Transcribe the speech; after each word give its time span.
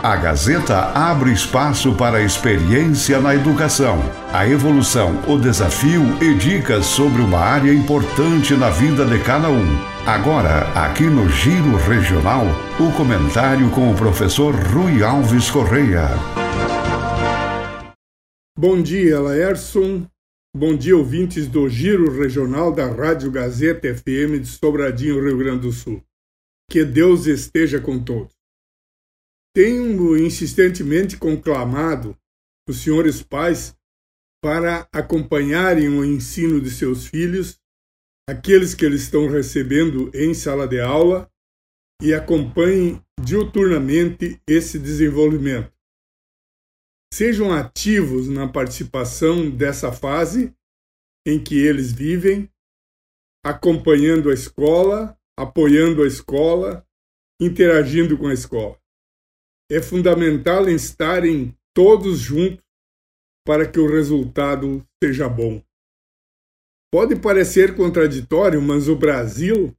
A 0.00 0.14
Gazeta 0.14 0.92
abre 0.94 1.32
espaço 1.32 1.92
para 1.92 2.18
a 2.18 2.22
experiência 2.22 3.20
na 3.20 3.34
educação, 3.34 3.98
a 4.32 4.46
evolução, 4.46 5.20
o 5.26 5.36
desafio 5.36 6.02
e 6.22 6.34
dicas 6.34 6.86
sobre 6.86 7.20
uma 7.20 7.40
área 7.40 7.74
importante 7.74 8.54
na 8.54 8.70
vida 8.70 9.04
de 9.04 9.18
cada 9.24 9.50
um. 9.50 9.66
Agora, 10.06 10.68
aqui 10.72 11.02
no 11.02 11.28
Giro 11.28 11.76
Regional, 11.78 12.46
o 12.78 12.92
comentário 12.96 13.68
com 13.70 13.90
o 13.90 13.96
professor 13.96 14.54
Rui 14.54 15.02
Alves 15.02 15.50
Correia. 15.50 16.06
Bom 18.56 18.80
dia, 18.80 19.18
Laerson. 19.20 20.06
Bom 20.56 20.76
dia, 20.76 20.96
ouvintes 20.96 21.48
do 21.48 21.68
Giro 21.68 22.16
Regional 22.16 22.72
da 22.72 22.86
Rádio 22.86 23.32
Gazeta 23.32 23.92
FM 23.92 24.40
de 24.40 24.46
Sobradinho, 24.46 25.20
Rio 25.20 25.38
Grande 25.38 25.62
do 25.62 25.72
Sul. 25.72 26.00
Que 26.70 26.84
Deus 26.84 27.26
esteja 27.26 27.80
com 27.80 27.98
todos. 27.98 28.37
Tenho 29.54 30.16
insistentemente 30.16 31.16
conclamado 31.16 32.16
os 32.68 32.82
senhores 32.82 33.22
pais 33.22 33.74
para 34.42 34.88
acompanharem 34.92 35.88
o 35.88 36.04
ensino 36.04 36.60
de 36.60 36.70
seus 36.70 37.06
filhos, 37.06 37.58
aqueles 38.28 38.74
que 38.74 38.84
eles 38.84 39.02
estão 39.02 39.26
recebendo 39.26 40.10
em 40.14 40.34
sala 40.34 40.68
de 40.68 40.78
aula, 40.80 41.30
e 42.00 42.14
acompanhem 42.14 43.02
diuturnamente 43.20 44.40
esse 44.46 44.78
desenvolvimento. 44.78 45.72
Sejam 47.12 47.52
ativos 47.52 48.28
na 48.28 48.46
participação 48.46 49.50
dessa 49.50 49.90
fase 49.90 50.54
em 51.26 51.42
que 51.42 51.58
eles 51.58 51.90
vivem, 51.90 52.48
acompanhando 53.44 54.30
a 54.30 54.34
escola, 54.34 55.18
apoiando 55.36 56.04
a 56.04 56.06
escola, 56.06 56.86
interagindo 57.40 58.16
com 58.16 58.28
a 58.28 58.34
escola 58.34 58.78
é 59.70 59.82
fundamental 59.82 60.68
estarem 60.68 61.54
todos 61.74 62.18
juntos 62.18 62.64
para 63.46 63.70
que 63.70 63.78
o 63.78 63.88
resultado 63.88 64.86
seja 65.02 65.28
bom. 65.28 65.62
Pode 66.92 67.16
parecer 67.16 67.76
contraditório, 67.76 68.60
mas 68.62 68.88
o 68.88 68.96
Brasil 68.96 69.74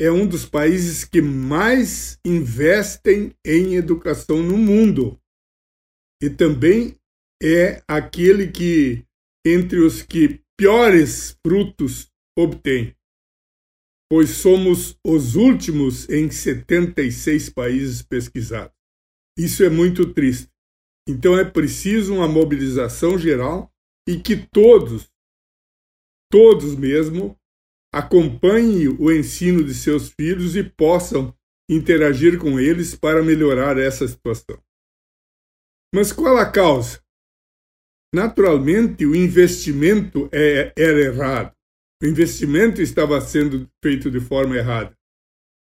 é 0.00 0.10
um 0.10 0.26
dos 0.26 0.44
países 0.44 1.04
que 1.04 1.20
mais 1.20 2.18
investem 2.24 3.34
em 3.44 3.74
educação 3.74 4.42
no 4.42 4.56
mundo. 4.56 5.20
E 6.22 6.30
também 6.30 6.96
é 7.42 7.82
aquele 7.86 8.50
que, 8.50 9.04
entre 9.44 9.80
os 9.80 10.02
que 10.02 10.40
piores 10.56 11.36
frutos 11.44 12.10
obtém, 12.36 12.94
pois 14.10 14.30
somos 14.30 14.96
os 15.04 15.34
últimos 15.34 16.08
em 16.08 16.30
76 16.30 17.50
países 17.50 18.02
pesquisados. 18.02 18.83
Isso 19.36 19.64
é 19.64 19.68
muito 19.68 20.12
triste. 20.12 20.48
Então 21.08 21.38
é 21.38 21.44
preciso 21.44 22.14
uma 22.14 22.28
mobilização 22.28 23.18
geral 23.18 23.70
e 24.08 24.18
que 24.18 24.36
todos, 24.36 25.10
todos 26.30 26.74
mesmo, 26.74 27.38
acompanhem 27.92 28.88
o 28.88 29.12
ensino 29.12 29.62
de 29.62 29.74
seus 29.74 30.10
filhos 30.10 30.56
e 30.56 30.64
possam 30.64 31.34
interagir 31.70 32.38
com 32.38 32.58
eles 32.58 32.94
para 32.94 33.22
melhorar 33.22 33.78
essa 33.78 34.06
situação. 34.06 34.60
Mas 35.94 36.12
qual 36.12 36.36
a 36.36 36.50
causa? 36.50 37.00
Naturalmente, 38.14 39.04
o 39.06 39.14
investimento 39.14 40.28
é, 40.32 40.72
era 40.76 41.00
errado. 41.00 41.54
O 42.02 42.06
investimento 42.06 42.80
estava 42.82 43.20
sendo 43.20 43.68
feito 43.82 44.10
de 44.10 44.20
forma 44.20 44.56
errada. 44.56 44.96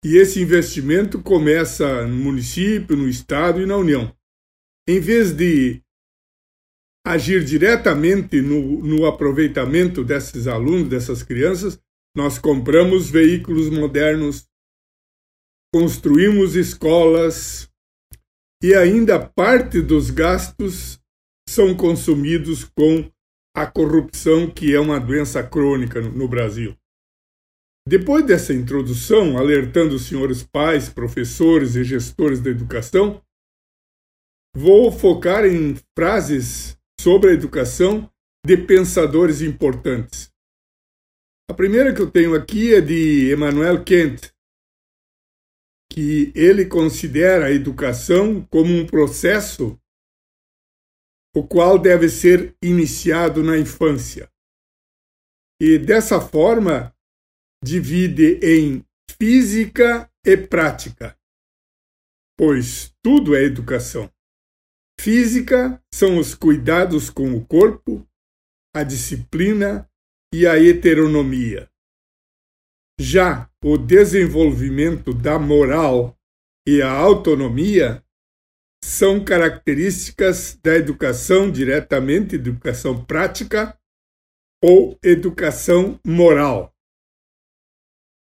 E 0.04 0.16
esse 0.16 0.40
investimento 0.40 1.20
começa 1.22 2.06
no 2.06 2.16
município, 2.16 2.96
no 2.96 3.08
estado 3.08 3.60
e 3.60 3.66
na 3.66 3.76
União. 3.76 4.14
Em 4.88 5.00
vez 5.00 5.32
de 5.32 5.82
agir 7.06 7.44
diretamente 7.44 8.40
no, 8.40 8.82
no 8.82 9.06
aproveitamento 9.06 10.04
desses 10.04 10.46
alunos, 10.46 10.88
dessas 10.88 11.22
crianças, 11.22 11.80
nós 12.16 12.38
compramos 12.38 13.10
veículos 13.10 13.70
modernos, 13.70 14.46
construímos 15.72 16.56
escolas 16.56 17.70
e 18.62 18.74
ainda 18.74 19.20
parte 19.20 19.80
dos 19.80 20.10
gastos 20.10 20.98
são 21.48 21.76
consumidos 21.76 22.64
com 22.64 23.08
a 23.54 23.66
corrupção, 23.66 24.50
que 24.50 24.74
é 24.74 24.80
uma 24.80 24.98
doença 24.98 25.42
crônica 25.42 26.00
no, 26.00 26.10
no 26.10 26.28
Brasil. 26.28 26.76
Depois 27.88 28.26
dessa 28.26 28.52
introdução, 28.52 29.38
alertando 29.38 29.94
os 29.94 30.06
senhores 30.06 30.42
pais, 30.42 30.88
professores 30.88 31.76
e 31.76 31.84
gestores 31.84 32.40
da 32.40 32.50
educação, 32.50 33.22
vou 34.56 34.90
focar 34.90 35.44
em 35.44 35.76
frases 35.96 36.76
sobre 37.00 37.30
a 37.30 37.34
educação 37.34 38.10
de 38.44 38.56
pensadores 38.56 39.40
importantes. 39.40 40.32
A 41.48 41.54
primeira 41.54 41.94
que 41.94 42.02
eu 42.02 42.10
tenho 42.10 42.34
aqui 42.34 42.74
é 42.74 42.80
de 42.80 43.32
Emmanuel 43.32 43.84
Kant, 43.84 44.32
que 45.92 46.32
ele 46.34 46.66
considera 46.66 47.46
a 47.46 47.52
educação 47.52 48.44
como 48.50 48.74
um 48.74 48.84
processo 48.84 49.78
o 51.36 51.46
qual 51.46 51.78
deve 51.78 52.08
ser 52.08 52.56
iniciado 52.62 53.44
na 53.44 53.58
infância. 53.58 54.28
E 55.60 55.78
dessa 55.78 56.20
forma, 56.20 56.95
divide 57.62 58.38
em 58.42 58.84
física 59.18 60.10
e 60.24 60.36
prática, 60.36 61.16
pois 62.38 62.94
tudo 63.02 63.34
é 63.34 63.42
educação. 63.42 64.10
Física 65.00 65.82
são 65.92 66.18
os 66.18 66.34
cuidados 66.34 67.10
com 67.10 67.34
o 67.34 67.44
corpo, 67.44 68.06
a 68.74 68.82
disciplina 68.82 69.88
e 70.34 70.46
a 70.46 70.58
heteronomia. 70.58 71.70
Já 72.98 73.50
o 73.62 73.76
desenvolvimento 73.76 75.12
da 75.12 75.38
moral 75.38 76.16
e 76.66 76.80
a 76.80 76.90
autonomia 76.90 78.02
são 78.82 79.22
características 79.24 80.58
da 80.62 80.74
educação 80.74 81.50
diretamente 81.50 82.36
educação 82.36 83.04
prática 83.04 83.78
ou 84.62 84.98
educação 85.02 86.00
moral. 86.04 86.75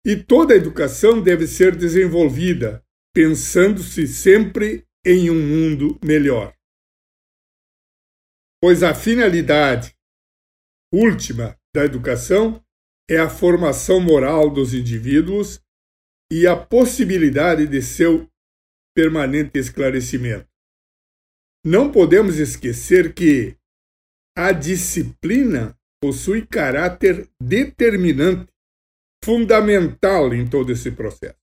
E 0.04 0.16
toda 0.16 0.54
a 0.54 0.56
educação 0.56 1.22
deve 1.22 1.46
ser 1.46 1.76
desenvolvida 1.76 2.84
pensando-se 3.14 4.06
sempre 4.06 4.86
em 5.04 5.30
um 5.30 5.34
mundo 5.34 5.98
melhor. 6.02 6.56
Pois 8.60 8.82
a 8.82 8.94
finalidade 8.94 9.94
última 10.92 11.58
da 11.74 11.84
educação 11.84 12.64
é 13.08 13.18
a 13.18 13.28
formação 13.28 14.00
moral 14.00 14.50
dos 14.50 14.74
indivíduos 14.74 15.60
e 16.30 16.46
a 16.46 16.56
possibilidade 16.56 17.66
de 17.66 17.82
seu 17.82 18.28
permanente 18.94 19.58
esclarecimento. 19.58 20.48
Não 21.64 21.90
podemos 21.90 22.38
esquecer 22.38 23.14
que 23.14 23.56
a 24.36 24.52
disciplina 24.52 25.78
possui 26.00 26.46
caráter 26.46 27.28
determinante 27.40 28.51
fundamental 29.24 30.32
em 30.34 30.48
todo 30.48 30.72
esse 30.72 30.90
processo. 30.90 31.38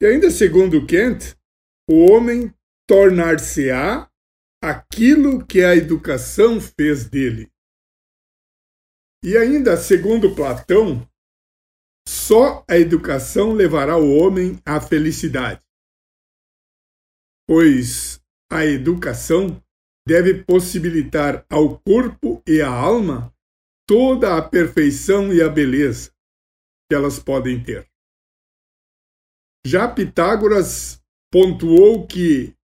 E 0.00 0.06
ainda 0.06 0.30
segundo 0.30 0.86
Kant, 0.86 1.36
o 1.88 2.10
homem 2.10 2.52
tornar-se-á 2.88 4.10
aquilo 4.62 5.44
que 5.46 5.62
a 5.62 5.74
educação 5.74 6.60
fez 6.60 7.08
dele. 7.08 7.50
E 9.24 9.36
ainda 9.36 9.76
segundo 9.76 10.34
Platão, 10.34 11.08
só 12.06 12.64
a 12.68 12.78
educação 12.78 13.52
levará 13.52 13.96
o 13.96 14.16
homem 14.16 14.60
à 14.64 14.80
felicidade, 14.80 15.60
pois 17.48 18.20
a 18.50 18.64
educação 18.64 19.60
deve 20.06 20.44
possibilitar 20.44 21.44
ao 21.50 21.80
corpo 21.80 22.40
e 22.46 22.60
à 22.62 22.70
alma 22.70 23.34
toda 23.88 24.36
a 24.36 24.42
perfeição 24.42 25.32
e 25.32 25.42
a 25.42 25.48
beleza, 25.48 26.12
que 26.88 26.94
elas 26.94 27.18
podem 27.18 27.62
ter. 27.62 27.88
Já 29.66 29.88
Pitágoras 29.92 31.02
pontuou 31.32 32.06
que 32.06 32.54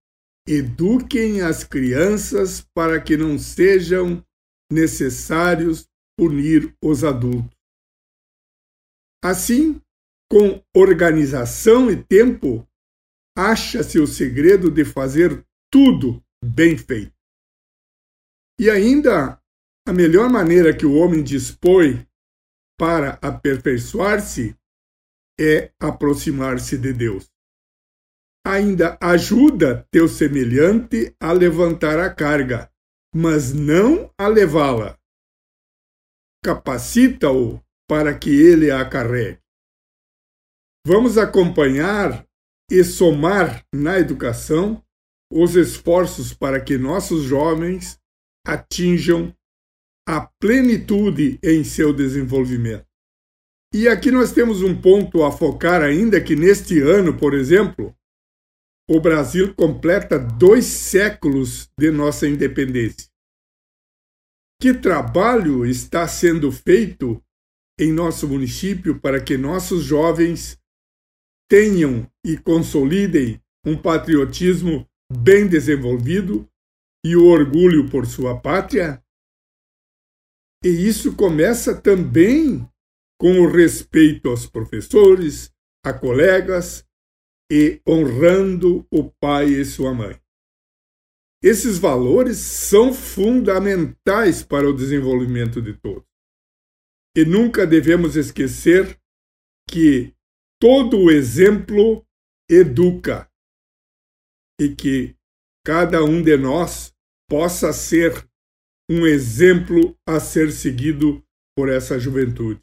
eduquem 0.46 1.40
as 1.40 1.64
crianças 1.64 2.60
para 2.74 3.00
que 3.00 3.16
não 3.16 3.38
sejam 3.38 4.24
necessários 4.70 5.88
punir 6.18 6.74
os 6.82 7.04
adultos. 7.04 7.56
Assim, 9.24 9.80
com 10.30 10.62
organização 10.74 11.90
e 11.90 12.02
tempo, 12.02 12.66
acha-se 13.36 13.98
o 13.98 14.06
segredo 14.06 14.70
de 14.70 14.84
fazer 14.84 15.44
tudo 15.70 16.22
bem 16.44 16.76
feito. 16.76 17.12
E 18.58 18.68
ainda, 18.70 19.40
a 19.86 19.92
melhor 19.92 20.30
maneira 20.30 20.76
que 20.76 20.86
o 20.86 20.94
homem 20.94 21.22
dispõe 21.22 22.06
para 22.82 23.16
aperfeiçoar-se 23.22 24.56
é 25.38 25.70
aproximar-se 25.78 26.76
de 26.76 26.92
Deus. 26.92 27.30
ainda 28.44 28.98
ajuda 29.00 29.86
teu 29.88 30.08
semelhante 30.08 31.14
a 31.20 31.30
levantar 31.30 32.00
a 32.00 32.12
carga, 32.12 32.68
mas 33.14 33.52
não 33.52 34.12
a 34.18 34.26
levá-la. 34.26 34.98
Capacita-o 36.44 37.62
para 37.88 38.18
que 38.18 38.30
ele 38.30 38.68
a 38.68 38.84
carregue. 38.84 39.38
Vamos 40.84 41.16
acompanhar 41.16 42.26
e 42.68 42.82
somar 42.82 43.64
na 43.72 43.96
educação 43.96 44.84
os 45.32 45.54
esforços 45.54 46.34
para 46.34 46.60
que 46.60 46.76
nossos 46.76 47.22
jovens 47.22 47.96
atinjam 48.44 49.32
a 50.12 50.20
plenitude 50.38 51.38
em 51.42 51.64
seu 51.64 51.90
desenvolvimento. 51.90 52.86
E 53.72 53.88
aqui 53.88 54.10
nós 54.10 54.30
temos 54.30 54.60
um 54.60 54.78
ponto 54.78 55.24
a 55.24 55.32
focar 55.32 55.80
ainda 55.80 56.20
que 56.20 56.36
neste 56.36 56.80
ano, 56.80 57.16
por 57.16 57.32
exemplo, 57.32 57.96
o 58.86 59.00
Brasil 59.00 59.54
completa 59.54 60.18
dois 60.18 60.66
séculos 60.66 61.70
de 61.78 61.90
nossa 61.90 62.28
independência. 62.28 63.08
Que 64.60 64.74
trabalho 64.74 65.64
está 65.64 66.06
sendo 66.06 66.52
feito 66.52 67.18
em 67.80 67.90
nosso 67.90 68.28
município 68.28 69.00
para 69.00 69.18
que 69.18 69.38
nossos 69.38 69.82
jovens 69.82 70.58
tenham 71.48 72.06
e 72.22 72.36
consolidem 72.36 73.40
um 73.64 73.80
patriotismo 73.80 74.86
bem 75.10 75.48
desenvolvido 75.48 76.46
e 77.02 77.16
o 77.16 77.24
orgulho 77.24 77.88
por 77.88 78.04
sua 78.04 78.38
pátria? 78.38 79.01
E 80.64 80.68
isso 80.68 81.16
começa 81.16 81.74
também 81.80 82.68
com 83.18 83.40
o 83.40 83.50
respeito 83.50 84.28
aos 84.28 84.46
professores, 84.46 85.52
a 85.84 85.92
colegas 85.92 86.86
e 87.50 87.80
honrando 87.86 88.86
o 88.90 89.10
pai 89.20 89.46
e 89.48 89.64
sua 89.64 89.92
mãe. 89.92 90.20
Esses 91.42 91.78
valores 91.78 92.38
são 92.38 92.94
fundamentais 92.94 94.44
para 94.44 94.68
o 94.68 94.72
desenvolvimento 94.72 95.60
de 95.60 95.74
todos. 95.74 96.08
E 97.16 97.24
nunca 97.24 97.66
devemos 97.66 98.14
esquecer 98.14 98.98
que 99.68 100.14
todo 100.60 100.96
o 100.96 101.10
exemplo 101.10 102.06
educa 102.48 103.28
e 104.60 104.74
que 104.74 105.16
cada 105.64 106.04
um 106.04 106.22
de 106.22 106.36
nós 106.36 106.94
possa 107.28 107.72
ser 107.72 108.28
um 108.92 109.06
exemplo 109.06 109.96
a 110.06 110.20
ser 110.20 110.52
seguido 110.52 111.24
por 111.56 111.70
essa 111.70 111.98
juventude. 111.98 112.60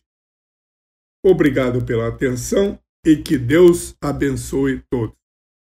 Obrigado 1.25 1.83
pela 1.83 2.07
atenção 2.07 2.79
e 3.03 3.17
que 3.17 3.35
Deus 3.35 3.95
abençoe 3.99 4.83
todos. 4.91 5.18